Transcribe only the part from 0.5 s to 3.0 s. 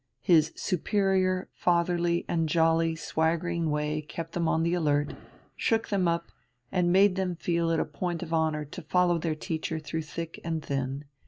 superior, fatherly, and jolly,